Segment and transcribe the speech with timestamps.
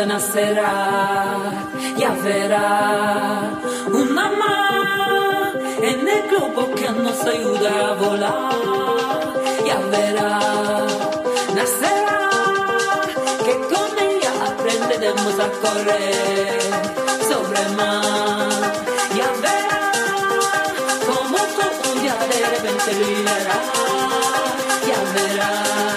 [0.00, 1.38] Nacerá,
[1.98, 3.50] ya verá
[3.92, 9.34] una mano en el globo que nos ayuda a volar,
[9.66, 10.38] ya verá,
[11.54, 12.30] nacerá,
[13.44, 16.60] que con ella aprenderemos a correr
[17.28, 18.72] sobre mar,
[19.14, 19.92] ya verá,
[21.06, 23.62] como todo ya de repente liberará,
[24.88, 25.91] ya verá.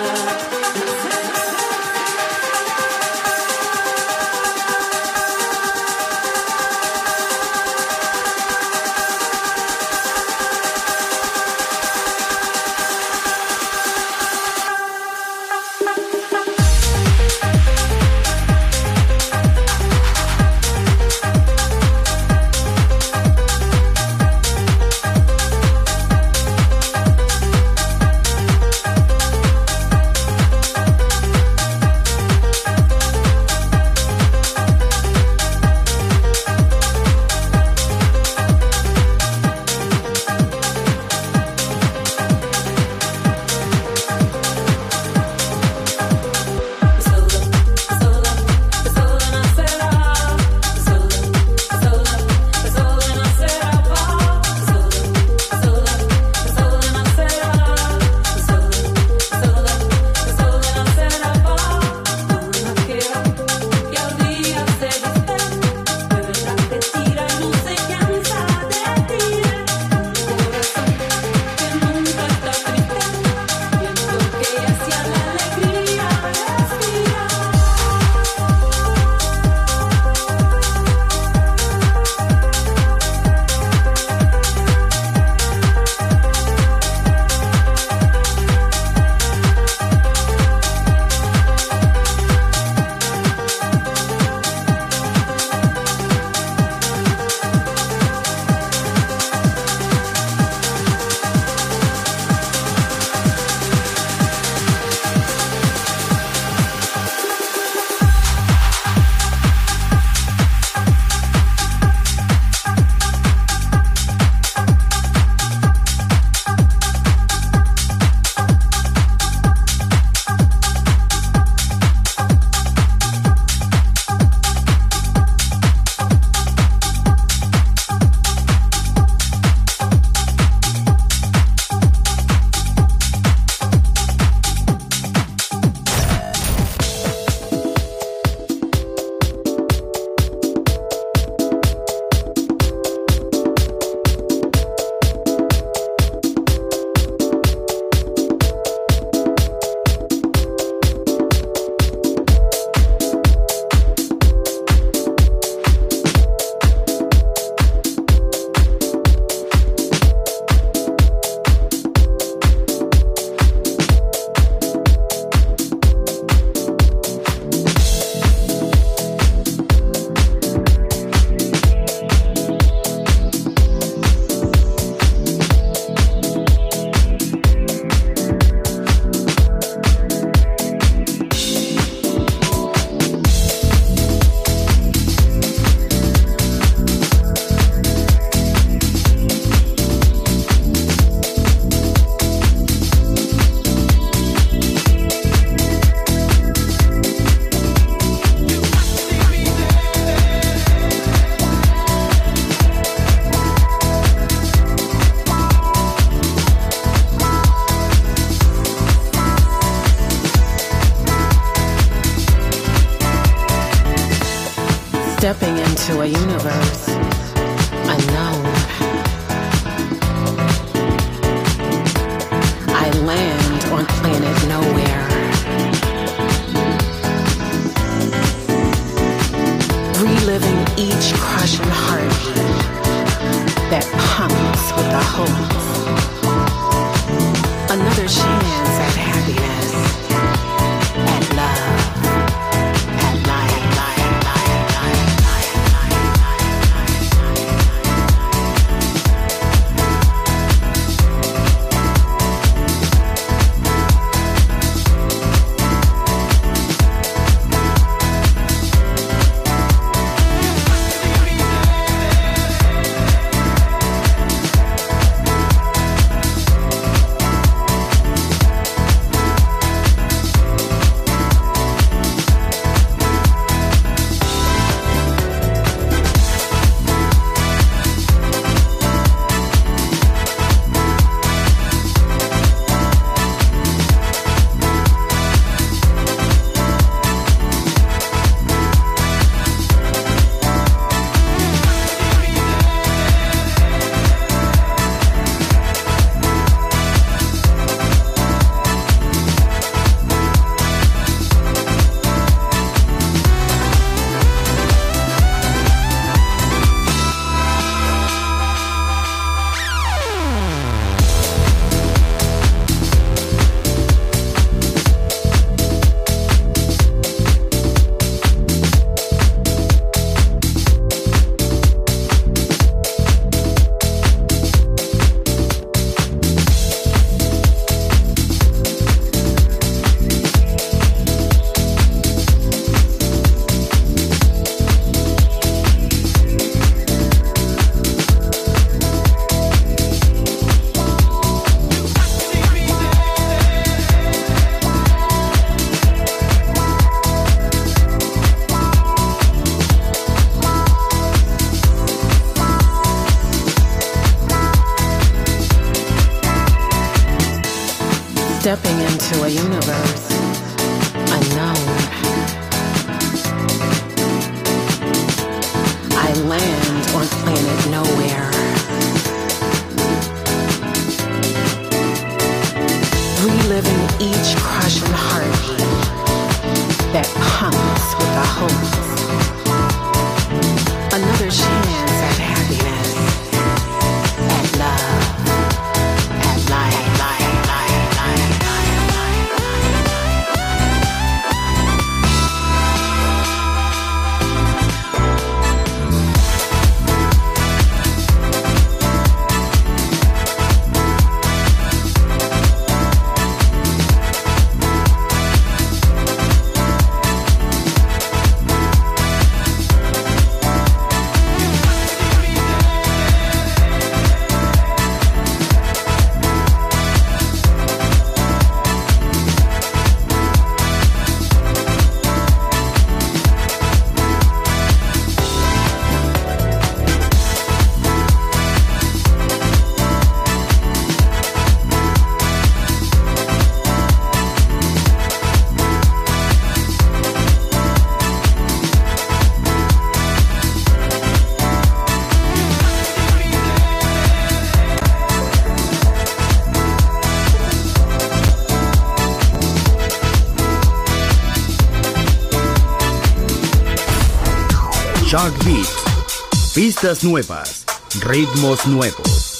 [456.65, 457.63] Pistas nuevas,
[458.01, 459.34] ritmos nuevos.